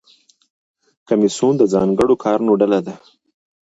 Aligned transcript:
کمیسیون 1.07 1.53
د 1.57 1.63
ځانګړو 1.73 2.15
کارونو 2.23 2.51
ډله 2.61 2.79
ده 2.85 2.93